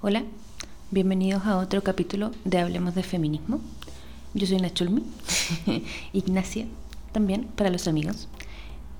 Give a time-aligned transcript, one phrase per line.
[0.00, 0.22] Hola,
[0.92, 3.58] bienvenidos a otro capítulo de Hablemos de Feminismo.
[4.32, 5.02] Yo soy Nachulmi,
[6.12, 6.66] Ignacia
[7.10, 8.28] también para los amigos.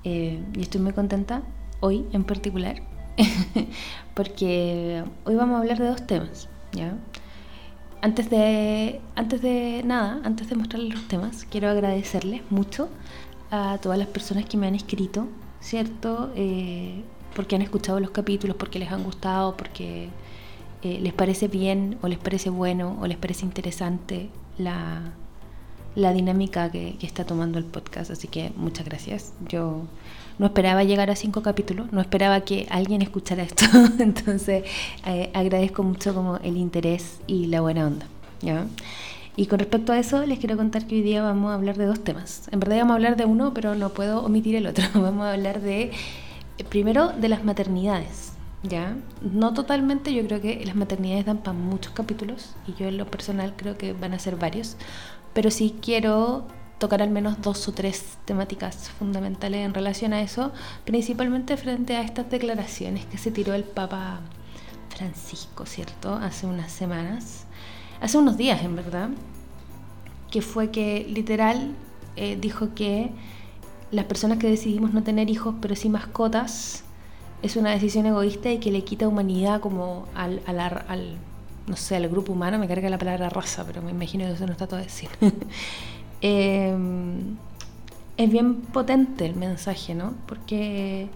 [0.03, 1.41] Eh, y estoy muy contenta
[1.79, 2.81] hoy en particular
[4.13, 6.49] porque hoy vamos a hablar de dos temas.
[6.73, 6.93] ¿ya?
[8.01, 12.89] Antes, de, antes de nada, antes de mostrarles los temas, quiero agradecerles mucho
[13.51, 15.29] a todas las personas que me han escrito,
[15.61, 16.33] ¿cierto?
[16.35, 17.03] Eh,
[17.37, 20.09] porque han escuchado los capítulos, porque les han gustado, porque
[20.81, 25.13] eh, les parece bien o les parece bueno o les parece interesante la,
[25.95, 28.11] la dinámica que, está tomando el podcast.
[28.11, 29.33] Así que muchas gracias.
[29.47, 29.83] Yo
[30.37, 33.65] no esperaba llegar a cinco capítulos, no esperaba que alguien escuchara esto.
[33.99, 34.63] Entonces
[35.05, 38.05] eh, agradezco mucho como el interés y la buena onda.
[38.41, 38.65] ¿ya?
[39.35, 41.85] Y con respecto a eso, les quiero contar que hoy día vamos a hablar de
[41.85, 42.49] dos temas.
[42.51, 44.83] En verdad vamos a hablar de uno, pero no puedo omitir el otro.
[44.93, 45.91] Vamos a hablar de,
[46.67, 48.28] primero, de las maternidades.
[48.63, 48.97] ¿Ya?
[49.21, 53.09] No totalmente, yo creo que las maternidades dan para muchos capítulos y yo en lo
[53.09, 54.75] personal creo que van a ser varios,
[55.33, 56.45] pero sí quiero
[56.79, 60.51] tocar al menos dos o tres temáticas fundamentales en relación a eso,
[60.85, 64.21] principalmente frente a estas declaraciones que se tiró el Papa
[64.89, 66.13] Francisco, ¿cierto?
[66.13, 67.45] Hace unas semanas,
[68.01, 69.09] hace unos días en verdad,
[70.31, 71.75] que fue que literal
[72.15, 73.11] eh, dijo que
[73.91, 76.83] las personas que decidimos no tener hijos, pero sí mascotas,
[77.41, 81.17] es una decisión egoísta y que le quita humanidad como al, al,
[81.67, 84.45] no sé, al grupo humano, me carga la palabra raza, pero me imagino que eso
[84.45, 85.09] no está todo decir.
[86.21, 87.37] Em,
[88.17, 90.15] es bien potente el mensaje, ¿no?
[90.27, 91.07] Porque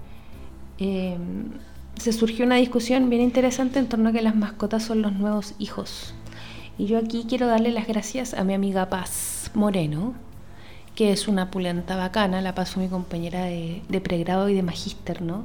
[0.78, 1.52] em,
[2.00, 5.56] se surgió una discusión bien interesante en torno a que las mascotas son los nuevos
[5.60, 6.14] hijos.
[6.78, 10.14] Y yo aquí quiero darle las gracias a mi amiga Paz Moreno,
[10.96, 12.42] que es una pulenta bacana.
[12.42, 15.44] La Paz fue mi compañera de, de pregrado y de magíster, ¿no?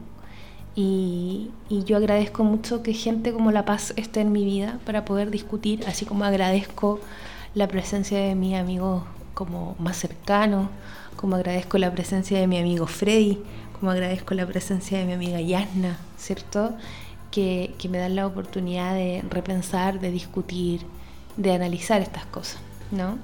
[0.81, 5.29] Y, yo agradezco mucho que gente como La Paz esté en mi vida para poder
[5.29, 7.01] discutir, así como agradezco
[7.57, 9.05] la presencia de mi amigo
[9.35, 10.71] como más cercano,
[11.17, 13.43] como agradezco la presencia de mi amigo Freddy,
[13.73, 16.77] como agradezco la presencia de mi amiga Yasna, ¿cierto?
[17.33, 20.83] Que, que me dan la oportunidad de repensar, de discutir,
[21.37, 22.61] de analizar estas cosas,
[22.93, 23.19] ¿no?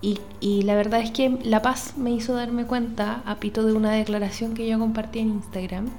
[0.00, 3.72] Y, y, la verdad es que La Paz me hizo darme cuenta, a pito de
[3.72, 5.90] una declaración que yo compartí en Instagram,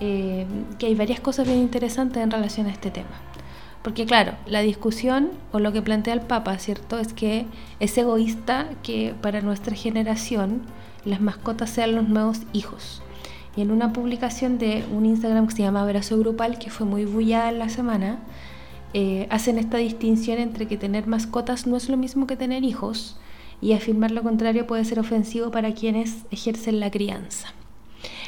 [0.00, 0.46] eh,
[0.78, 3.20] que hay varias cosas bien interesantes en relación a este tema.
[3.82, 6.98] Porque claro, la discusión o lo que plantea el Papa, ¿cierto?
[6.98, 7.46] Es que
[7.78, 10.62] es egoísta que para nuestra generación
[11.04, 13.00] las mascotas sean los nuevos hijos.
[13.56, 17.04] Y en una publicación de un Instagram que se llama Abrazo Grupal, que fue muy
[17.04, 18.18] bullada en la semana,
[18.92, 23.16] eh, hacen esta distinción entre que tener mascotas no es lo mismo que tener hijos
[23.60, 27.54] y afirmar lo contrario puede ser ofensivo para quienes ejercen la crianza.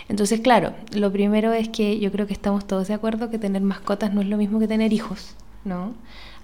[0.09, 3.63] Entonces, claro, lo primero es que yo creo que estamos todos de acuerdo que tener
[3.63, 5.93] mascotas no es lo mismo que tener hijos, ¿no?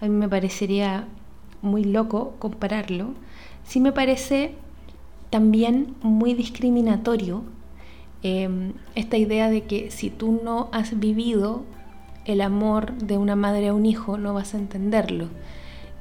[0.00, 1.06] A mí me parecería
[1.62, 3.14] muy loco compararlo.
[3.64, 4.54] Sí me parece
[5.30, 7.42] también muy discriminatorio
[8.22, 11.64] em, esta idea de que si tú no has vivido
[12.26, 15.28] el amor de una madre a un hijo, no vas a entenderlo.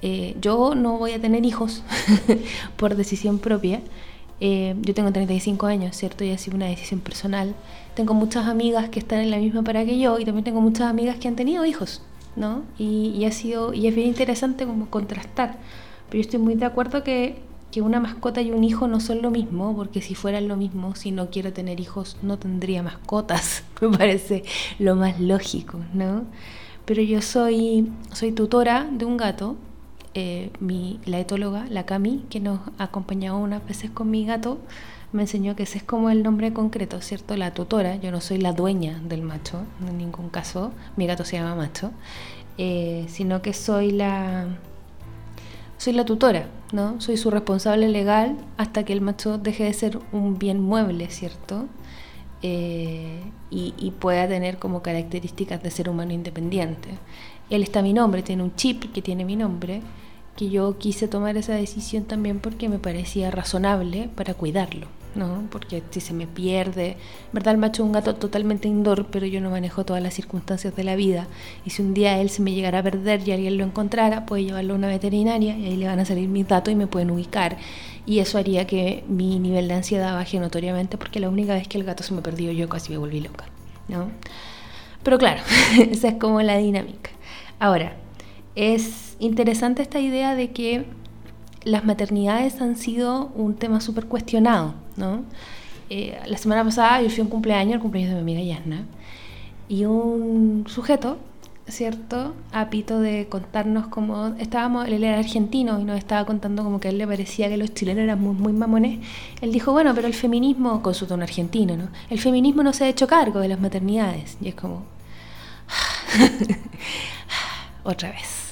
[0.02, 1.81] Eh, yo no voy a tener hijos
[2.75, 3.81] por decisión propia,
[4.39, 6.23] eh, yo tengo 35 años, ¿cierto?
[6.23, 7.55] Y ha sido una decisión personal.
[7.95, 10.89] Tengo muchas amigas que están en la misma para que yo y también tengo muchas
[10.89, 12.01] amigas que han tenido hijos,
[12.35, 12.63] ¿no?
[12.77, 15.57] Y, ha sido, y es bien interesante como contrastar.
[16.09, 17.41] Pero yo estoy muy de acuerdo que,
[17.72, 20.95] que una mascota y un hijo no son lo mismo, porque si fueran lo mismo,
[20.95, 23.63] si no quiero tener hijos, no tendría mascotas.
[23.81, 24.43] Me parece
[24.79, 26.23] lo más lógico, ¿no?
[26.85, 29.55] Pero yo soy, soy tutora de un gato
[30.16, 34.59] eh, mi, la etóloga, la Cami, que nos ha acompañado unas veces con mi gato,
[35.12, 37.35] me enseñó que ese es como el nombre concreto, ¿cierto?
[37.35, 41.38] La tutora, yo no soy la dueña del macho, en ningún caso, mi gato se
[41.38, 41.91] llama macho,
[42.57, 44.46] eh, sino que soy la,
[45.78, 47.02] soy la tutora, ¿no?
[47.02, 51.66] Soy su responsable legal hasta que el macho deje de ser un bien mueble, ¿cierto?
[52.44, 56.90] Eh, y, y, pueda tener como características de ser humano independiente.
[57.50, 59.82] Él está mi nombre, tiene un chip que tiene mi nombre
[60.35, 65.44] que yo quise tomar esa decisión también porque me parecía razonable para cuidarlo, ¿no?
[65.52, 66.97] Porque si se me pierde,
[67.32, 70.76] verdad el macho es un gato totalmente indoor, pero yo no manejo todas las circunstancias
[70.76, 71.28] de la vida
[71.66, 74.46] y si un día él se me llegara a perder y alguien lo encontrara, puede
[74.46, 77.12] llevarlo a una veterinaria y ahí le van a salir mis datos y me pueden
[77.12, 77.58] ubicar
[78.08, 81.78] y eso haría que mi nivel de ansiedad baje notoriamente porque la única vez que
[81.78, 83.46] el gato se me perdió yo casi me volví loca,
[83.88, 84.09] ¿no?
[85.03, 85.41] Pero claro,
[85.91, 87.12] esa es como la dinámica.
[87.59, 87.94] Ahora,
[88.55, 90.85] es interesante esta idea de que
[91.64, 95.23] las maternidades han sido un tema súper cuestionado, ¿no?
[95.90, 98.85] Eh, la semana pasada yo fui a un cumpleaños, el cumpleaños de mi amiga Yasna,
[99.70, 101.17] y un sujeto
[101.67, 102.34] ¿cierto?
[102.52, 106.90] A Pito de contarnos cómo estábamos, él era argentino y nos estaba contando como que
[106.90, 108.99] a él le parecía que los chilenos eran muy, muy mamones.
[109.41, 111.90] Él dijo, bueno, pero el feminismo, consulta un argentino, ¿no?
[112.09, 114.38] El feminismo no se ha hecho cargo de las maternidades.
[114.41, 114.84] Y es como,
[117.84, 118.42] otra vez,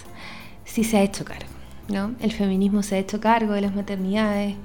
[0.72, 1.50] sí se ha hecho cargo.
[1.90, 2.16] ¿no?
[2.22, 4.56] El feminismo se ha hecho cargo de las maternidades,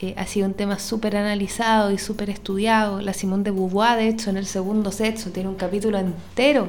[0.00, 3.00] eh, ha sido un tema súper analizado y súper estudiado.
[3.00, 6.68] La Simón de Beauvoir, de hecho, en el segundo sexo tiene un capítulo entero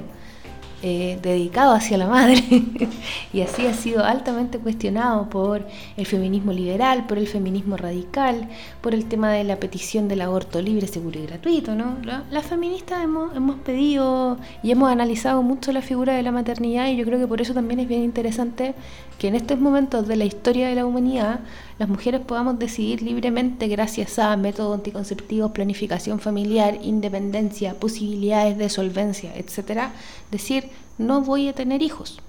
[0.84, 2.44] eh, dedicado hacia la madre
[3.34, 5.66] y así ha sido altamente cuestionado por
[5.98, 8.48] el feminismo liberal, por el feminismo radical,
[8.82, 11.74] por el tema de la petición del aborto libre, seguro y gratuito.
[11.74, 11.98] ¿no?
[12.30, 16.96] Las feministas hemos, hemos pedido y hemos analizado mucho la figura de la maternidad y
[16.96, 18.76] yo creo que por eso también es bien interesante
[19.18, 21.40] que en estos momentos de la historia de la humanidad
[21.80, 29.36] las mujeres podamos decidir libremente gracias a métodos anticonceptivos, planificación familiar, independencia, posibilidades de solvencia,
[29.36, 29.92] etcétera,
[30.32, 30.67] decir
[30.98, 32.20] no voy a tener hijos.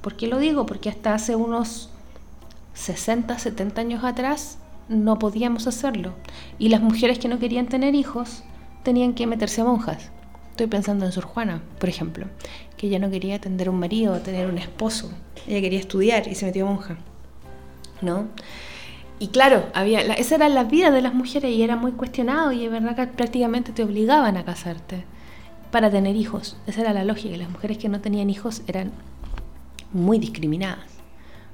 [0.00, 0.66] ¿Por qué lo digo?
[0.66, 1.90] Porque hasta hace unos
[2.74, 4.58] 60, 70 años atrás
[4.88, 6.12] no podíamos hacerlo.
[6.58, 8.42] Y las mujeres que no querían tener hijos
[8.82, 10.10] tenían que meterse a monjas.
[10.50, 12.26] Estoy pensando en Sor Juana, por ejemplo,
[12.76, 15.10] que ella no quería tener un marido, tener un esposo.
[15.46, 16.96] Ella quería estudiar y se metió monja.
[18.02, 18.26] ¿No?
[19.18, 22.66] Y claro, había, esa era la vida de las mujeres y era muy cuestionado y
[22.66, 25.04] verdad que prácticamente te obligaban a casarte
[25.72, 26.56] para tener hijos.
[26.68, 27.36] Esa era la lógica.
[27.36, 28.92] Las mujeres que no tenían hijos eran
[29.92, 30.86] muy discriminadas.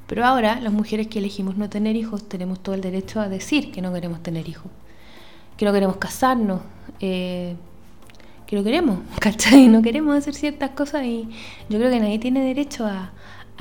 [0.06, 3.70] Pero ahora las mujeres que elegimos no tener hijos tenemos todo el derecho a decir
[3.70, 4.72] que no queremos tener hijos,
[5.56, 6.60] que no queremos casarnos,
[7.00, 7.54] eh,
[8.46, 9.68] que no queremos, ¿cachai?
[9.68, 11.28] No queremos hacer ciertas cosas y
[11.68, 13.12] yo creo que nadie tiene derecho a,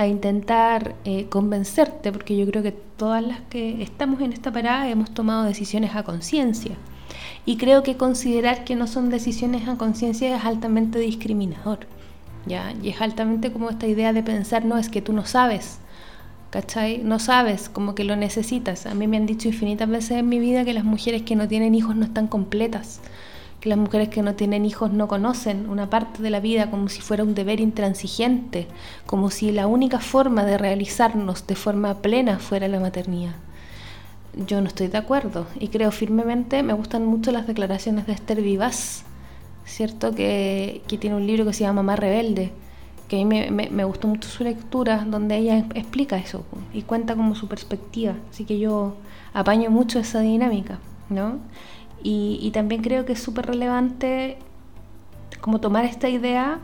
[0.07, 5.11] intentar eh, convencerte, porque yo creo que todas las que estamos en esta parada hemos
[5.11, 6.75] tomado decisiones a conciencia.
[7.47, 11.87] Y creo que considerar que no son decisiones a conciencia es altamente discriminador.
[12.45, 12.73] ¿ya?
[12.83, 15.79] Y es altamente como esta idea de pensar, no, es que tú no sabes,
[16.51, 16.99] ¿cachai?
[16.99, 18.85] No sabes, como que lo necesitas.
[18.85, 21.47] A mí me han dicho infinitas veces en mi vida que las mujeres que no
[21.47, 23.01] tienen hijos no están completas
[23.59, 26.89] que las mujeres que no tienen hijos no conocen una parte de la vida como
[26.89, 28.67] si fuera un deber intransigente,
[29.05, 33.35] como si la única forma de realizarnos de forma plena fuera la maternidad.
[34.45, 38.41] Yo no estoy de acuerdo y creo firmemente, me gustan mucho las declaraciones de Esther
[38.41, 39.03] Vivas,
[39.65, 40.13] ¿cierto?
[40.13, 42.51] Que, que tiene un libro que se llama Mamá Rebelde,
[43.07, 47.15] que a mí me, me, gustó mucho su lectura, donde ella explica eso y cuenta
[47.15, 48.13] como su perspectiva.
[48.29, 48.95] Así que yo
[49.33, 50.79] apaño mucho esa dinámica,
[51.09, 51.39] ¿no?
[52.03, 54.37] Y, también creo que es súper relevante
[55.41, 56.59] como tomar esta idea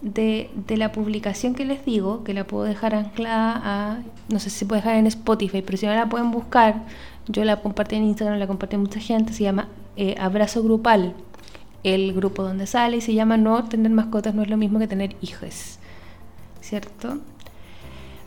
[0.00, 3.98] de, la publicación que les digo, que la puedo dejar anclada a,
[4.28, 6.82] no sé si se puede dejar en Spotify, pero si no la pueden buscar,
[7.28, 11.14] yo la compartí en Instagram, la compartí mucha gente, se llama eh, Abrazo Grupal,
[11.82, 14.88] el grupo donde sale y se llama No tener mascotas no es lo mismo que
[14.88, 15.78] tener hijos,
[16.60, 17.18] ¿cierto?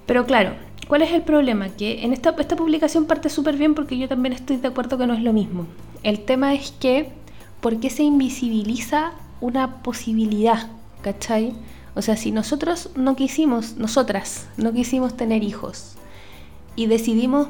[0.05, 0.53] Pero claro,
[0.87, 1.69] ¿cuál es el problema?
[1.69, 5.07] Que en esta, esta publicación parte súper bien porque yo también estoy de acuerdo que
[5.07, 5.65] no es lo mismo.
[6.03, 7.11] El tema es que,
[7.61, 9.11] ¿por qué se invisibiliza
[9.41, 10.67] una posibilidad?
[11.01, 11.53] ¿Cachai?
[11.95, 15.95] O sea, si nosotros no quisimos, nosotras no quisimos tener hijos
[16.75, 17.47] y decidimos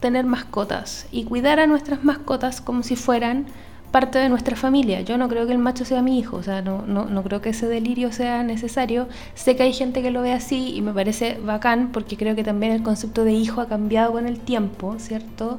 [0.00, 3.46] tener mascotas y cuidar a nuestras mascotas como si fueran
[3.90, 5.00] parte de nuestra familia.
[5.00, 7.40] Yo no creo que el macho sea mi hijo, o sea, no, no, no, creo
[7.40, 9.08] que ese delirio sea necesario.
[9.34, 12.44] Sé que hay gente que lo ve así y me parece bacán porque creo que
[12.44, 15.58] también el concepto de hijo ha cambiado con el tiempo, ¿cierto?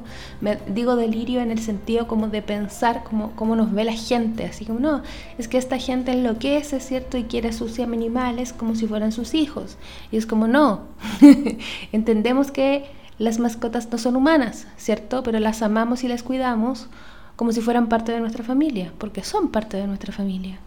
[0.68, 4.64] Digo delirio en el sentido como de pensar como cómo nos ve la gente, así
[4.64, 5.02] como no,
[5.38, 7.18] es que esta gente enloquece, ¿cierto?
[7.18, 9.76] Y quiere sus animales como si fueran sus hijos.
[10.10, 10.82] Y es como no,
[11.92, 12.86] entendemos que
[13.18, 15.22] las mascotas no son humanas, ¿cierto?
[15.22, 16.88] Pero las amamos y las cuidamos
[17.36, 20.58] como si fueran parte de nuestra familia, porque son parte de nuestra familia,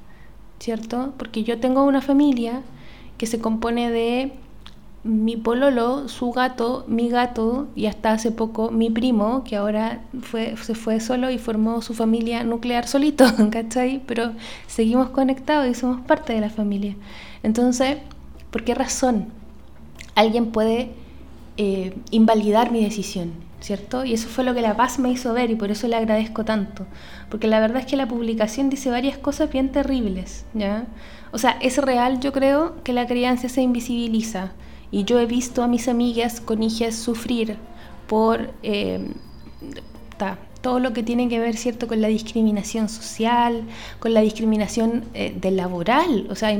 [0.59, 1.13] ¿cierto?
[1.17, 2.61] Porque yo tengo una familia
[3.17, 4.33] que se compone de
[5.05, 10.57] mi pololo, su gato, mi gato y hasta hace poco mi primo, que ahora fue,
[10.57, 14.01] se fue solo y formó su familia nuclear solito, ¿cachai?
[14.07, 14.31] Pero
[14.65, 16.95] seguimos conectados y somos parte de la familia.
[17.43, 17.97] Entonces,
[18.49, 19.27] ¿por qué razón
[20.15, 20.89] alguien puede
[21.57, 23.31] eh, invalidar mi decisión?
[23.65, 24.05] ¿Cierto?
[24.05, 26.45] Y eso fue lo que La Paz me hizo ver y por eso le agradezco
[26.45, 26.85] tanto.
[27.31, 30.85] Porque la verdad es que la publicación dice varias cosas bien terribles, ¿ya?
[31.31, 34.51] O sea, es real, yo creo, que la crianza se invisibiliza.
[34.91, 37.57] Y yo he visto a mis amigas con hijas sufrir
[38.07, 38.53] por...
[38.61, 39.09] Eh,
[40.65, 43.65] todo lo que tiene que ver, ¿cierto?, con la discriminación social,
[43.99, 46.25] con la discriminación eh, del laboral.
[46.31, 46.57] O sea,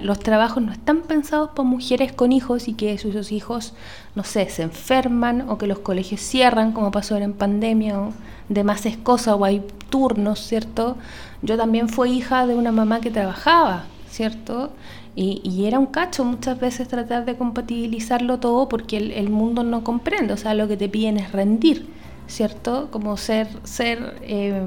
[0.00, 3.74] los trabajos no están pensados para mujeres con hijos y que sus hijos,
[4.14, 8.14] no sé, se enferman o que los colegios cierran, como pasó en pandemia, o
[8.48, 10.96] de más cosas, o hay turnos, ¿cierto?
[11.42, 14.70] Yo también fui hija de una mamá que trabajaba, ¿cierto?
[15.16, 20.32] Y, era un cacho muchas veces tratar de compatibilizarlo todo porque el, mundo no comprende,
[20.32, 21.86] o sea, lo que te piden es rendir,
[22.26, 22.90] ¿cierto?
[22.90, 24.64] Como ser, ser, eh,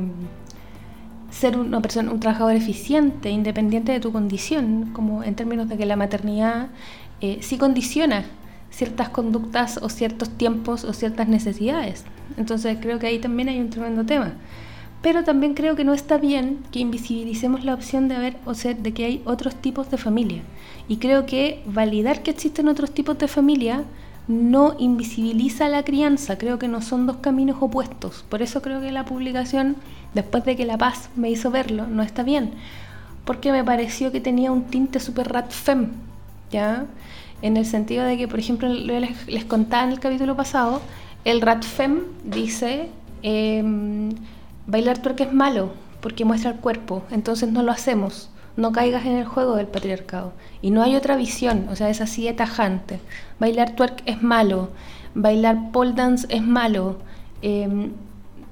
[1.31, 5.85] ser una persona, un trabajador eficiente, independiente de tu condición, como en términos de que
[5.85, 6.69] la maternidad
[7.21, 8.25] eh, sí condiciona
[8.69, 12.05] ciertas conductas o ciertos tiempos o ciertas necesidades.
[12.37, 14.33] Entonces creo que ahí también hay un tremendo tema.
[15.01, 18.73] Pero también creo que no está bien que invisibilicemos la opción de haber, o sea,
[18.73, 20.41] de que hay otros tipos de familia.
[20.87, 23.83] Y creo que validar que existen otros tipos de familia
[24.27, 28.25] no invisibiliza la crianza, creo que no son dos caminos opuestos.
[28.29, 29.77] Por eso creo que la publicación,
[30.13, 32.51] después de que La Paz me hizo verlo, no está bien.
[33.25, 35.91] Porque me pareció que tenía un tinte super rat fem,
[36.51, 36.85] ¿ya?
[37.41, 40.81] En el sentido de que, por ejemplo, les, les contaba en el capítulo pasado,
[41.25, 42.89] el rat fem dice...
[43.23, 44.11] Em,
[44.67, 48.29] bailar twerk es malo porque muestra el cuerpo, entonces no lo hacemos.
[48.57, 50.33] No caigas en el juego del patriarcado.
[50.61, 52.99] Y no hay otra visión, o sea, es así de tajante.
[53.39, 54.69] Bailar twerk es malo,
[55.15, 56.97] bailar pole dance es malo,
[57.41, 57.89] eh,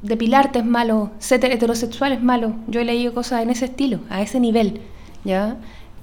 [0.03, 2.53] depilarte es malo, ser heterosexual es malo.
[2.67, 4.81] Yo he leído cosas en ese estilo, a ese nivel,
[5.23, 5.57] ¿ya?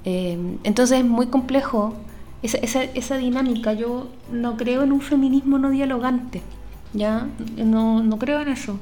[0.05, 1.95] Em, entonces es muy complejo
[2.43, 3.73] esa, dinámica.
[3.73, 6.43] Yo no creo en un feminismo no dialogante,
[6.93, 7.29] ¿ya?
[7.57, 8.79] No creo en eso.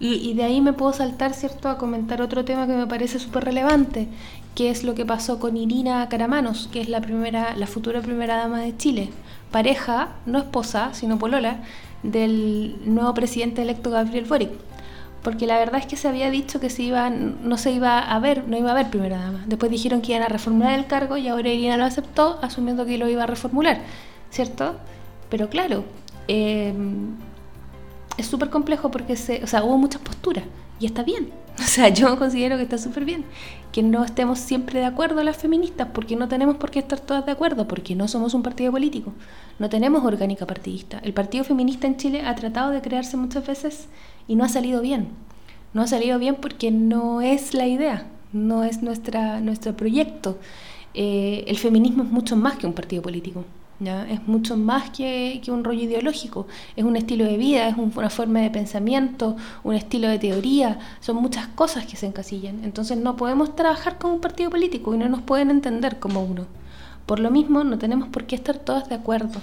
[0.00, 3.44] Y, de ahí me puedo saltar, ¿cierto?, a comentar otro tema que me parece súper
[3.44, 4.06] relevante,
[4.54, 8.36] que es lo que pasó con Irina Caramanos, que es la, primera, la futura primera
[8.36, 9.10] dama de Chile,
[9.50, 11.58] pareja, no esposa, sino polola,
[12.04, 14.50] del nuevo presidente electo Gabriel Boric.
[15.24, 18.18] Porque la verdad es que se había dicho que se iba, no se iba a
[18.20, 19.44] ver, no iba a haber primera dama.
[19.48, 22.98] Después dijeron que iban a reformular el cargo y ahora Irina lo aceptó, asumiendo que
[22.98, 23.80] lo iba a reformular,
[24.30, 24.76] ¿cierto?
[25.28, 25.84] Pero claro,
[26.28, 26.72] eh,
[28.18, 30.44] es súper complejo porque se, o sea, hubo muchas posturas
[30.78, 31.30] y está bien.
[31.58, 33.24] O sea, yo considero que está súper bien
[33.72, 37.26] que no estemos siempre de acuerdo las feministas, porque no tenemos por qué estar todas
[37.26, 39.12] de acuerdo, porque no somos un partido político,
[39.58, 40.98] no tenemos orgánica partidista.
[41.00, 43.88] El Partido Feminista en Chile ha tratado de crearse muchas veces
[44.26, 45.08] y no ha salido bien.
[45.74, 50.38] No ha salido bien porque no es la idea, no es nuestra, nuestro proyecto.
[50.94, 53.44] Eh, el feminismo es mucho más que un partido político.
[53.80, 58.40] Es mucho más que, un rollo ideológico, es un estilo de vida, es una forma
[58.40, 62.64] de pensamiento, un estilo de teoría, son muchas cosas que se encasillan.
[62.64, 66.46] Entonces no podemos trabajar como un partido político y no nos pueden entender como uno.
[67.06, 69.40] Por lo mismo, no tenemos por qué estar todas de acuerdo.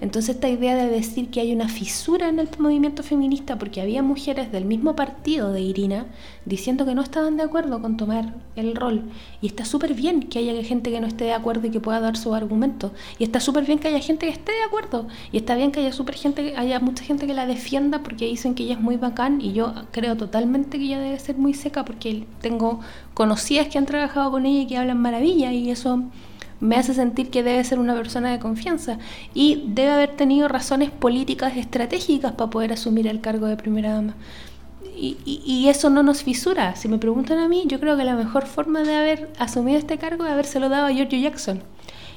[0.00, 4.02] Entonces esta idea de decir que hay una fisura en el movimiento feminista porque había
[4.02, 6.06] mujeres del mismo partido de Irina
[6.44, 9.04] diciendo que no estaban de acuerdo con tomar el rol.
[9.40, 12.00] Y está súper bien que haya gente que no esté de acuerdo y que pueda
[12.00, 12.92] dar su argumento.
[13.18, 15.06] Y está súper bien que haya gente que esté de acuerdo.
[15.32, 18.54] Y está bien que haya super gente, haya mucha gente que la defienda porque dicen
[18.54, 21.84] que ella es muy bacán y yo creo totalmente que ella debe ser muy seca
[21.84, 22.80] porque tengo
[23.14, 26.02] conocidas que han trabajado con ella y que hablan maravilla y eso
[26.64, 28.98] me hace sentir que debe ser una persona de confianza
[29.34, 34.14] y debe haber tenido razones políticas estratégicas para poder asumir el cargo de primera dama.
[34.96, 36.76] Y, eso no nos fisura.
[36.76, 39.98] Si me preguntan a mí, yo creo que la mejor forma de haber asumido este
[39.98, 41.62] cargo es habérselo dado a George Jackson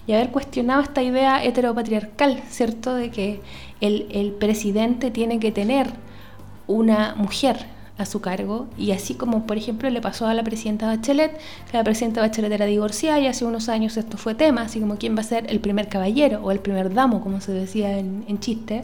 [0.06, 2.94] y haber cuestionado esta idea heteropatriarcal, ¿cierto?
[2.94, 3.42] De que
[3.82, 5.88] el presidente tiene que tener
[6.68, 7.66] una mujer
[7.98, 11.38] a su cargo y así como por ejemplo le pasó a la presidenta Bachelet,
[11.70, 14.98] que la presidenta Bachelet era divorciada y hace unos años esto fue tema, así como
[14.98, 18.39] quién va a ser el primer caballero o el primer damo, como se decía en,
[18.39, 18.84] chiste,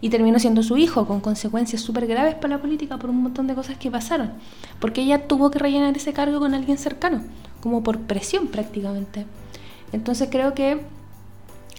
[0.00, 3.46] y terminó siendo su hijo con consecuencias súper graves para la política por un montón
[3.46, 4.32] de cosas que pasaron,
[4.78, 7.22] porque ella tuvo que rellenar ese cargo con alguien cercano,
[7.60, 9.26] como por presión prácticamente.
[9.92, 10.80] Entonces creo que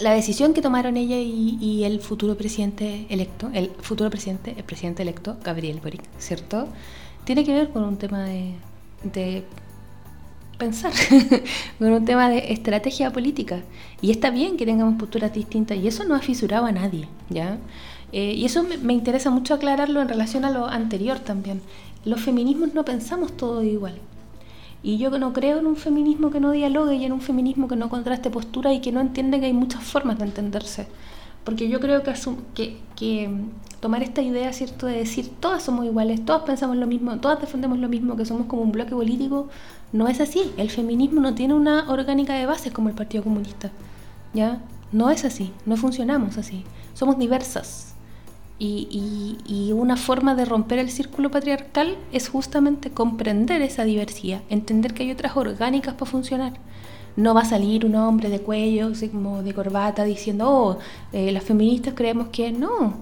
[0.01, 5.03] la decisión que tomaron ella y, el futuro presidente electo, el futuro presidente, el presidente
[5.03, 6.67] electo, Gabriel Boric, ¿cierto?
[7.23, 9.43] Tiene que ver con un tema de,
[10.57, 10.91] pensar,
[11.79, 13.61] con un tema de estrategia política.
[14.01, 17.57] Y está bien que tengamos posturas distintas y eso no ha fisurado a nadie, ¿ya?
[18.11, 21.61] Eh, y eso me, me, interesa mucho aclararlo en relación a lo anterior también.
[22.03, 23.95] Los feminismos no pensamos todo igual.
[24.83, 27.75] Y yo no creo en un feminismo que no dialogue y en un feminismo que
[27.75, 30.87] no contraste postura y que no entiende que hay muchas formas de entenderse.
[31.43, 32.13] Porque yo creo que,
[32.55, 33.29] que, que
[33.79, 37.79] tomar esta idea, ¿cierto?, de decir todas somos iguales, todas pensamos lo mismo, todas defendemos
[37.79, 39.49] lo mismo, que somos como un bloque político,
[39.91, 40.51] no es así.
[40.57, 43.71] El feminismo no tiene una orgánica de bases como el Partido Comunista.
[44.33, 44.61] ¿Ya?
[44.91, 46.63] No es así, no funcionamos así.
[46.93, 47.90] Somos diversas,
[48.63, 55.03] y, una forma de romper el círculo patriarcal es justamente comprender esa diversidad, entender que
[55.03, 56.53] hay otras orgánicas para funcionar.
[57.15, 60.79] No va a salir un hombre de cuello, como de corbata, diciendo, oh,
[61.11, 62.93] eh, las feministas creemos que no.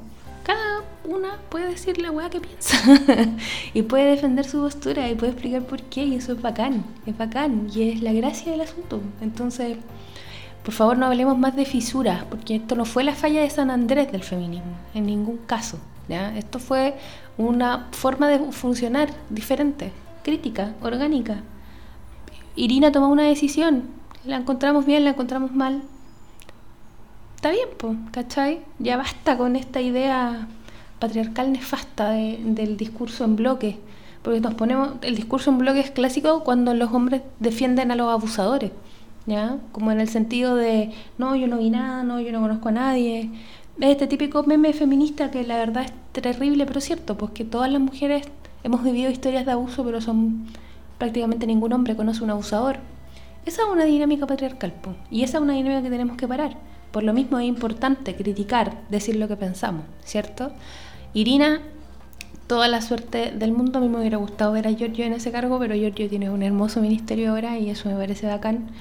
[0.44, 2.78] Cada una puede decir la weá que piensa
[3.74, 7.18] y puede defender su postura y puede explicar por qué y eso es bacán, es
[7.18, 9.02] bacán y es la gracia del asunto.
[9.22, 9.78] Entonces,
[10.70, 13.72] por favor no hablemos más de fisuras porque esto no fue la falla de San
[13.72, 15.80] Andrés del feminismo, en ningún caso.
[16.08, 16.38] ¿ya?
[16.38, 16.94] Esto fue
[17.40, 21.38] una forma de funcionar diferente, crítica, orgánica.
[22.56, 23.86] Irina tomó una decisión,
[24.24, 25.82] la encontramos bien, la encontramos mal.
[27.38, 28.62] Está bien, pues, ¿cachai?
[28.78, 30.50] Ya basta con esta idea
[31.00, 33.80] patriarcal nefasta del discurso en bloque.
[34.22, 38.10] Porque nos ponemos, el discurso en bloque es clásico cuando los hombres defienden a los
[38.10, 38.72] abusadores,
[39.30, 39.58] ¿ya?
[39.72, 42.72] Como en el sentido de, no, yo no vi nada, no, yo no conozco a
[42.74, 43.30] nadie.
[43.80, 47.72] Es este típico meme feminista que la verdad es terrible, pero cierto, pues que todas
[47.72, 48.28] las mujeres
[48.64, 50.48] hemos vivido historias de abuso, pero son
[50.98, 52.78] prácticamente ningún hombre conoce un abusador.
[53.46, 54.74] Esa es una dinámica patriarcal,
[55.10, 56.58] y esa es una dinámica que tenemos que parar.
[56.92, 60.52] Por lo mismo es importante criticar, decir lo que pensamos, ¿cierto?
[61.14, 61.62] Irina,
[62.48, 63.78] toda la suerte del mundo.
[63.78, 66.42] A mí me hubiera gustado ver a Giorgio en ese cargo, pero Giorgio tiene un
[66.42, 68.72] hermoso ministerio ahora y eso me parece bacán.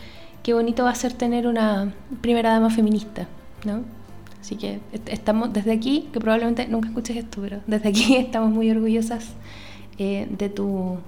[0.43, 3.27] Qué bonito va a ser tener una primera dama feminista,
[3.65, 3.83] ¿no?
[4.41, 8.71] Así que estamos desde aquí, que probablemente nunca escuches esto, pero desde aquí estamos muy
[8.71, 9.31] orgullosas
[9.99, 10.99] eh, de tu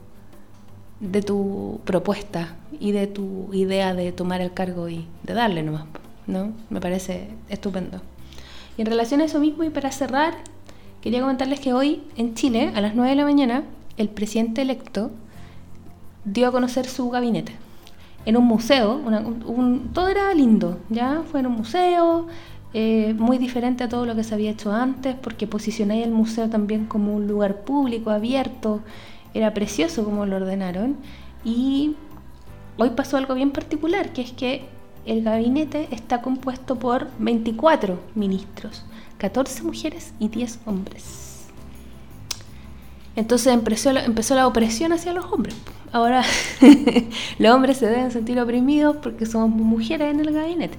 [1.00, 5.84] de tu propuesta y de tu idea de tomar el cargo y de darle nomás,
[6.26, 6.52] ¿no?
[6.68, 8.02] Me parece estupendo.
[8.76, 10.34] Y en relación a eso mismo, y para cerrar,
[11.00, 13.64] Quería comentarles que hoy en Chile, a las 9 de la mañana,
[13.96, 15.10] el presidente electo
[16.26, 17.56] dio a conocer su gabinete.
[18.26, 19.00] En un museo,
[19.94, 21.22] todo era lindo, ¿ya?
[21.30, 22.26] Fue en un museo,
[22.72, 26.48] eh, muy diferente a todo lo que se había hecho antes, porque posicioné el museo
[26.48, 28.80] también como un lugar público, abierto,
[29.34, 30.96] era precioso como lo ordenaron.
[31.44, 31.96] Y
[32.76, 34.66] hoy pasó algo bien particular, que es que
[35.06, 38.84] el gabinete está compuesto por 24 ministros.
[39.18, 41.46] 14 mujeres y 10 hombres.
[43.16, 45.56] Entonces empezó empezó la opresión hacia los hombres.
[45.92, 46.22] Ahora
[47.38, 50.78] los hombres se deben sentir oprimidos porque somos mujeres en el gabinete.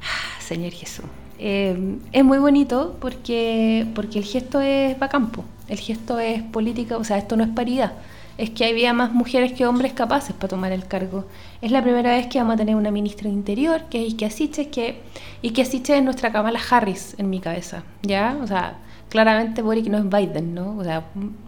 [0.00, 1.04] Ah, Señor Jesús.
[1.38, 5.44] Eh, es muy bonito porque, porque el gesto es vacampo.
[5.68, 7.92] El gesto es política, o sea, esto no es paridad
[8.38, 11.24] es que había más mujeres que hombres capaces para tomar el cargo.
[11.60, 14.26] Es la primera vez que vamos a tener una ministra de Interior, que es Ike
[14.26, 15.00] Asiche, que
[15.42, 18.38] Ike Asiche es nuestra Kamala Harris en mi cabeza, ¿ya?
[18.40, 20.76] O sea, claramente Boric no es Biden, ¿no?
[20.76, 21.04] O sea,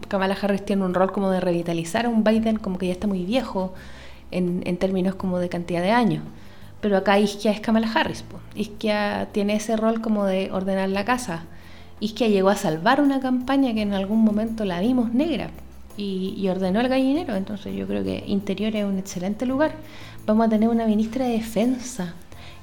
[0.07, 3.07] Kamala Harris tiene un rol como de revitalizar a un Biden como que ya está
[3.07, 3.73] muy viejo
[4.31, 6.23] en, términos como de cantidad de años.
[6.81, 8.41] Pero acá Isquia es Kamala Harris, pues.
[8.55, 11.43] Isquia tiene ese rol como de ordenar la casa.
[11.99, 15.51] Isquia llegó a salvar una campaña que en algún momento la vimos negra
[15.97, 17.35] y, ordenó el gallinero.
[17.35, 19.73] Entonces yo creo que Interior es un excelente lugar.
[20.25, 22.15] Vamos a tener una ministra de Defensa,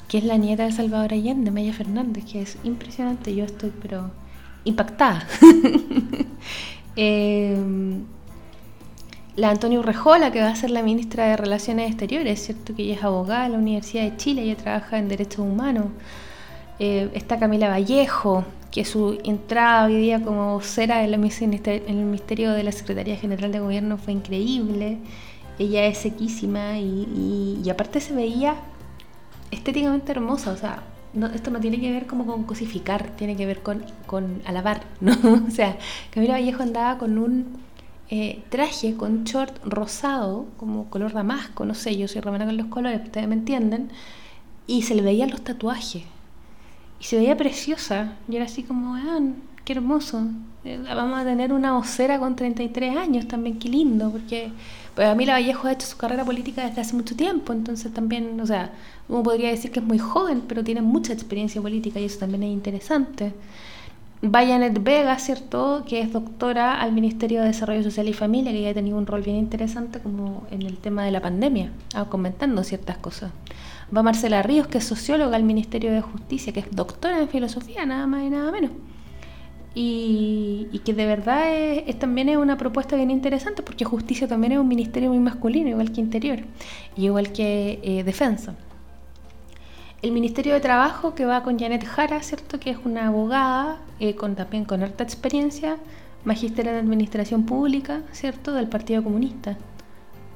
[0.09, 3.35] que es la nieta de Salvador Allende, Maya Fernández, que es impresionante.
[3.35, 4.11] Yo estoy pero
[4.69, 5.27] impactada.
[7.01, 8.03] Em,
[9.37, 12.95] la Antonio Urrejola, que va a ser la ministra de Relaciones Exteriores, cierto que ella
[12.95, 15.87] es abogada de la Universidad de Chile, ella trabaja en Derechos Humanos.
[16.81, 22.65] Eh, está Camila Vallejo, que su entrada hoy día como vocera en el Ministerio de
[22.65, 24.99] la Secretaría General de Gobierno fue increíble.
[25.59, 28.57] Ella es sequísima y, aparte se veía
[29.51, 30.83] estéticamente hermosa, o sea,
[31.35, 35.13] esto no tiene que ver como con cosificar, tiene que ver con, con alabar, ¿no?
[35.47, 35.77] o sea,
[36.11, 37.47] Camila Vallejo andaba con un
[38.11, 42.67] eh, traje con short rosado, como color damasco, no sé, yo soy romana con los
[42.67, 43.91] colores, ustedes me entienden,
[44.67, 46.05] y se le veían los tatuajes
[47.01, 48.17] y se veía preciosa.
[48.29, 49.21] Y era así como, ah,
[49.65, 50.27] qué hermoso.
[50.65, 54.51] Eh, vamos a tener una vocera con 33 años también, qué lindo, porque
[54.99, 57.95] pues a mí la Vallejo ha hecho su carrera política desde hace mucho tiempo, entonces
[57.95, 58.73] también, o sea,
[59.09, 62.43] uno podría decir que es muy joven, pero tiene mucha experiencia política y eso también
[62.43, 63.33] es interesante.
[64.23, 65.85] Vayanet Vega, ¿cierto?
[65.87, 69.07] Que es doctora al Ministerio de Desarrollo Social y Familia, que ya ha tenido un
[69.07, 73.31] rol bien interesante como en el tema de la pandemia, ah, comentando ciertas cosas.
[73.97, 77.87] Va Marcela Ríos, que es socióloga al Ministerio de Justicia, que es doctora en filosofía,
[77.87, 78.73] nada más y nada menos.
[79.81, 84.59] Y, que de verdad es, también es una propuesta bien interesante, porque justicia también es
[84.59, 86.41] un ministerio muy masculino, igual que interior,
[86.97, 88.55] y igual que eh, defensa.
[90.03, 92.59] El Ministerio de Trabajo, que va con Janet Jara, ¿cierto?
[92.59, 95.77] Que es una abogada, eh, con, también con harta experiencia,
[96.25, 98.53] magíster en Administración Pública, ¿cierto?
[98.55, 99.57] Del Partido Comunista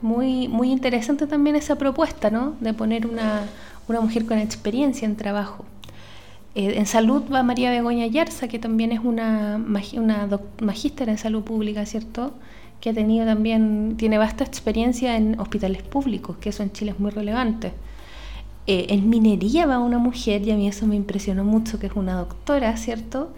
[0.02, 2.56] muy, muy interesante también esa propuesta, ¿no?
[2.60, 3.44] De poner una,
[3.88, 5.64] mujer con experiencia en trabajo.
[6.54, 9.56] Eh, en salud va María Begoña Yarza, que también es una,
[9.94, 12.34] una magíster en salud pública, ¿cierto?
[12.80, 17.00] Que ha tenido también, tiene vasta experiencia en hospitales públicos, que eso en Chile es
[17.00, 17.72] muy relevante.
[18.66, 21.94] Eh, en minería va una mujer, y a mí eso me impresionó mucho, que es
[21.94, 23.30] una doctora, ¿cierto?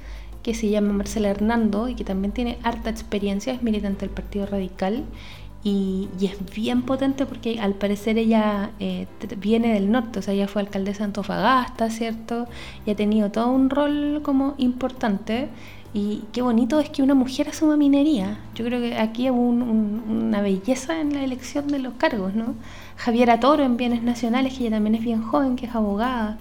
[0.44, 4.44] que se llama Marcela Hernando y que también tiene harta experiencia, es militante del Partido
[4.44, 5.05] Radical
[5.64, 9.07] y, es bien potente porque al parecer ella eh,
[9.38, 12.46] viene del norte, o sea, ella fue alcaldesa de Antofagasta, ¿cierto?
[12.85, 15.48] Y ha tenido todo un rol como importante.
[15.94, 18.38] Y qué bonito es que una mujer asuma minería.
[18.55, 22.55] Yo creo que aquí hubo una belleza en la elección de los cargos, ¿no?
[22.96, 26.38] Javiera Toro en Bienes Nacionales, que ella también es bien joven, que es abogada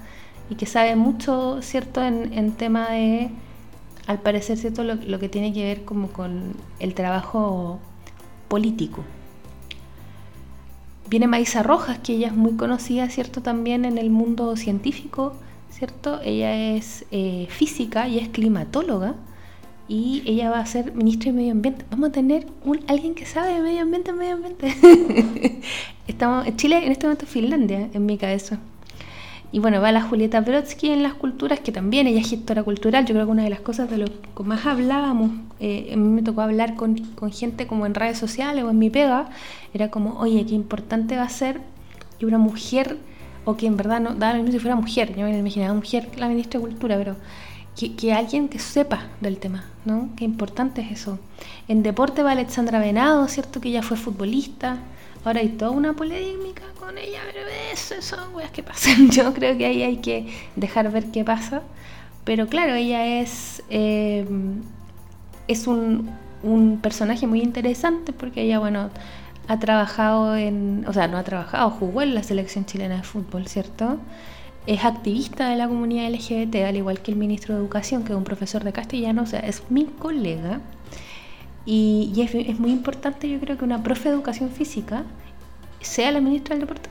[0.50, 3.30] y que sabe mucho, ¿cierto?, en, en tema de,
[4.08, 7.80] al parecer, ¿cierto?, lo, lo que tiene que ver como con el trabajo
[8.54, 9.04] político.
[11.10, 13.42] Viene Maisa Rojas, que ella es muy conocida, ¿cierto?
[13.42, 15.34] También en el mundo científico,
[15.72, 16.22] ¿cierto?
[16.24, 19.16] Ella es eh, física y es climatóloga
[19.88, 21.84] y ella va a ser ministra de Medio Ambiente.
[21.90, 24.68] Vamos a tener un, alguien que sabe de medio ambiente, medio ambiente.
[26.08, 28.60] Estamos, Chile en este momento es Finlandia, en mi cabeza.
[29.54, 33.06] Y bueno, va la Julieta Brodsky en las culturas, que también ella es gestora cultural.
[33.06, 36.10] Yo creo que una de las cosas de lo que más hablábamos, eh, a mí
[36.10, 39.30] me tocó hablar con, con, gente como en redes sociales o en mi pega,
[39.72, 41.62] era como, oye, qué importante va a ser
[42.18, 42.98] que una mujer,
[43.46, 46.10] o que en verdad no, daba lo mismo si fuera mujer, yo me imaginaba mujer
[46.18, 47.16] la ministra de Cultura, pero
[47.76, 50.10] que, que, alguien que sepa del tema, ¿no?
[50.16, 51.20] Qué importante es eso.
[51.68, 53.62] En deporte va Alexandra Venado, ¿cierto?
[53.62, 54.78] Que ella fue futbolista.
[55.26, 59.10] Ahora hay toda una polémica con ella, pero eso son weas que pasan.
[59.12, 61.62] Yo creo que ahí hay que dejar ver qué pasa.
[62.24, 64.26] Pero claro, ella es, eh,
[65.48, 66.10] es un,
[66.42, 68.90] un, personaje muy interesante porque ella, bueno,
[69.48, 73.48] ha trabajado en, o sea, no ha trabajado, jugó en la selección chilena de fútbol,
[73.48, 74.00] ¿cierto?
[74.66, 78.18] Es activista de la comunidad LGBT, al igual que el ministro de Educación, que es
[78.18, 80.62] un profesor de castellano, o sea, es mi colega.
[81.66, 85.04] Y, es, es, muy importante, yo creo que una profe de educación física
[85.82, 86.90] sea la ministra del deporte.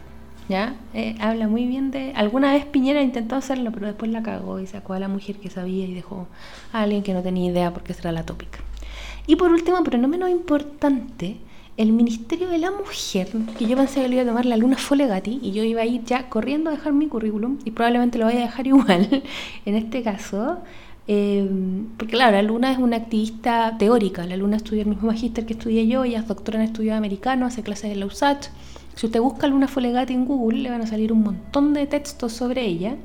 [0.49, 0.75] ¿Ya?
[0.93, 2.13] Eh, habla muy bien de.
[2.15, 5.49] Alguna vez Piñera intentó hacerlo, pero después la cagó y sacó a la mujer que
[5.49, 6.27] sabía y dejó
[6.73, 8.59] a alguien que no tenía idea porque será la tópica.
[9.27, 11.39] Y por último, pero no menos importante,
[11.77, 14.77] el Ministerio de la Mujer, que yo pensé que le iba a tomar la Luna
[14.77, 18.27] Folegati y yo iba a ir ya corriendo a dejar mi currículum y probablemente lo
[18.27, 19.23] vaya a dejar igual
[19.65, 20.59] en este caso,
[21.09, 21.49] eh,
[21.97, 25.55] porque claro, la Luna es una activista teórica, la Luna estudia el mismo magíster que
[25.55, 28.49] estudié yo, ella es doctora en estudios americanos, hace clases en la USACH.
[28.95, 32.33] Si usted busca Luna Folegati en Google, le van a salir un montón de textos
[32.35, 32.97] sobre ella.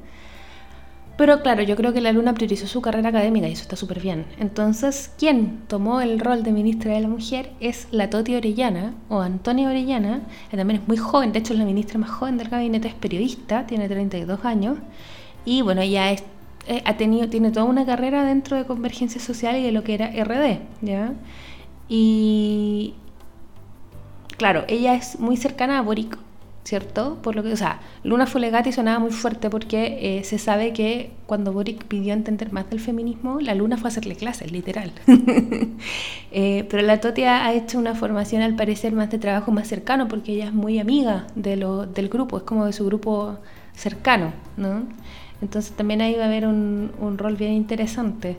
[1.17, 3.99] Pero claro, yo creo que la Luna priorizó su carrera académica y eso está súper
[3.99, 4.25] bien.
[4.38, 9.21] Entonces, quien tomó el rol de ministra de la Mujer es la Toti Orellana, o
[9.21, 12.49] Antonia Orellana, que también es muy joven, de hecho es la ministra más joven del
[12.49, 14.77] gabinete, es periodista, tiene 32 años,
[15.43, 16.23] y bueno, es
[16.67, 19.93] eh, ha tenido, tiene toda una carrera dentro de Convergencia Social y de lo que
[19.93, 21.13] era RD, ¿ya?
[21.88, 22.93] Y
[24.38, 26.17] claro, ella es muy cercana a Boric,
[26.67, 27.17] ¿cierto?
[27.21, 31.12] Por lo que, o sea, Luna Folegati sonaba muy fuerte porque eh, se sabe que
[31.25, 34.91] cuando Boric pidió entender más del feminismo, la Luna fue a hacerle clases, literal.
[36.34, 40.10] eh, pero la Totia ha hecho una formación al parecer más de trabajo más cercano
[40.10, 43.38] porque ella es muy amiga de lo, del grupo, es como de su grupo
[43.73, 44.84] cercano, ¿no?
[45.41, 48.36] Entonces también ahí va a haber un, un rol bien interesante.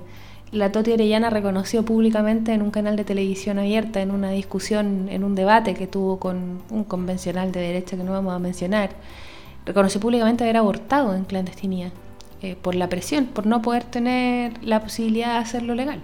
[0.50, 5.22] La Toti Orellana reconoció públicamente en un canal de televisión abierta, en una discusión, en
[5.22, 8.90] un debate que tuvo con un convencional de derecha que no vamos a mencionar,
[9.66, 11.92] reconoció públicamente haber abortado en clandestinidad
[12.40, 16.00] eh, por la presión, por no poder tener la posibilidad de hacerlo legal.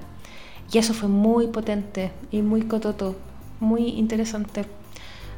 [0.70, 3.16] Y eso fue muy potente y muy cototo,
[3.60, 4.66] muy interesante.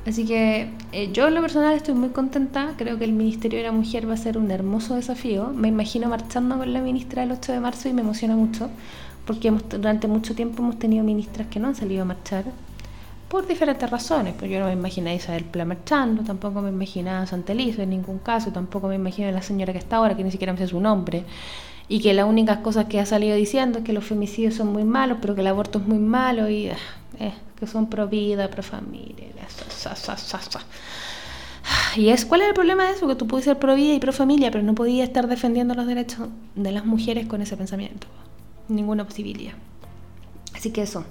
[0.07, 3.65] Así que eh, yo en lo personal estoy muy contenta, creo que el Ministerio de
[3.65, 5.49] la Mujer va a ser un hermoso desafío.
[5.49, 8.71] Me imagino marchando con la ministra el 8 de marzo y me emociona mucho,
[9.27, 12.45] porque durante mucho tiempo hemos tenido ministras que no han salido a marchar,
[13.29, 14.35] por diferentes razones.
[14.39, 17.91] Pues yo no me imaginé a Isabel Pla marchando, tampoco me imaginaba a Santelizo en
[17.91, 20.59] ningún caso, tampoco me imagino a la señora que está ahora, que ni siquiera me
[20.61, 21.25] sé su nombre
[21.89, 24.85] y que las únicas cosas que ha salido diciendo es que los femicidios son muy
[24.85, 26.77] malos, pero que el aborto es muy malo y ah,
[27.19, 29.29] eh, que son pro vida, pro familia.
[31.97, 33.09] Y es, ¿cuál es el problema de eso?
[33.09, 35.87] Que tú puedes ser pro vida y pro familia, pero no podías estar defendiendo los
[35.87, 38.07] derechos de las mujeres con ese pensamiento.
[38.69, 39.55] Ninguna posibilidad.
[40.55, 41.05] Así que eso.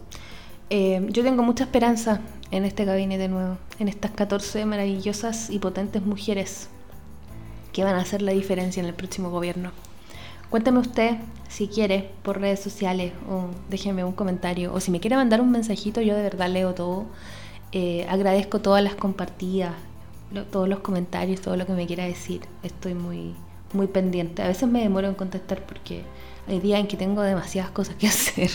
[0.69, 6.03] Eh, yo tengo mucha esperanza en este gabinete nuevo, en estas 14 maravillosas y potentes
[6.03, 6.69] mujeres
[7.73, 9.71] que van a hacer la diferencia en el próximo gobierno.
[10.55, 11.17] Cuénteme usted
[11.49, 15.51] si quiere por redes sociales o déjeme un comentario o si me quiere mandar un
[15.51, 17.07] mensajito, yo de verdad leo todo.
[17.73, 19.73] Eh, agradezco todas las compartidas,
[20.53, 22.39] todos los comentarios, todo lo que me quiera decir.
[22.63, 23.33] Estoy muy,
[23.73, 24.43] muy pendiente.
[24.43, 26.03] A veces me demoro en contestar porque
[26.47, 28.49] hay días en que tengo demasiadas cosas que hacer,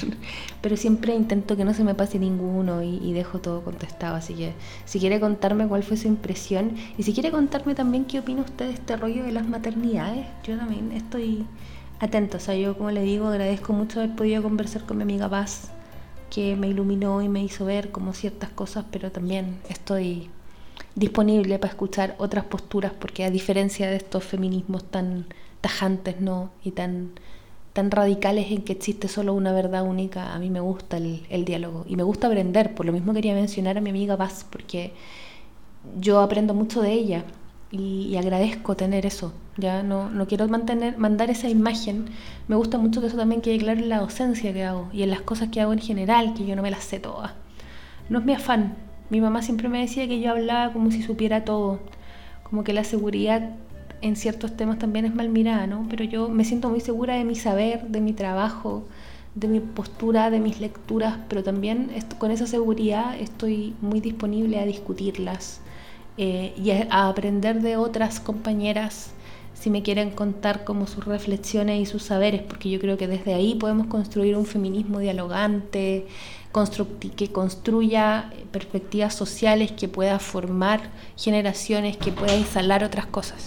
[0.62, 4.16] pero siempre intento que no se me pase ninguno y, dejo todo contestado.
[4.16, 4.54] Así que
[4.86, 8.68] si quiere contarme cuál fue su impresión y si quiere contarme también qué opina usted
[8.68, 11.44] de este rollo de las maternidades, yo también estoy
[12.00, 12.38] atenta.
[12.38, 15.70] O sea, yo como le digo, agradezco mucho haber podido conversar con mi amiga Paz,
[16.30, 20.30] que me iluminó y me hizo ver como ciertas cosas, pero también estoy
[20.94, 25.26] disponible para escuchar otras posturas, porque a diferencia de estos feminismos tan
[25.60, 26.50] tajantes, ¿no?
[26.64, 27.12] Y tan
[27.72, 31.84] tan radicales en que existe solo una verdad única, a mí me gusta el, diálogo
[31.88, 34.92] y me gusta aprender, por lo mismo quería mencionar a mi amiga Paz, porque
[35.98, 37.24] yo aprendo mucho de ella
[37.70, 42.06] y, agradezco tener eso, ya no, no quiero mantener, mandar esa imagen,
[42.48, 45.10] me gusta mucho que eso también quede claro en la docencia que hago y en
[45.10, 47.32] las cosas que hago en general, que yo no me las sé todas.
[48.08, 48.74] No es mi afán,
[49.10, 51.80] mi mamá siempre me decía que yo hablaba como si supiera todo,
[52.42, 53.50] como que la seguridad
[54.02, 55.86] en ciertos temas también es mal mirada, ¿no?
[55.90, 58.84] Pero yo me siento muy segura de mi saber, de mi trabajo,
[59.34, 64.64] de mi postura, de mis lecturas, pero también con esa seguridad estoy muy disponible a
[64.64, 65.60] discutirlas
[66.16, 69.12] eh, y a, aprender de otras compañeras
[69.60, 73.34] si me quieren contar como sus reflexiones y sus saberes, porque yo creo que desde
[73.34, 76.06] ahí podemos construir un feminismo dialogante,
[77.14, 83.38] que construya perspectivas sociales, que pueda formar generaciones, que pueda instalar otras cosas.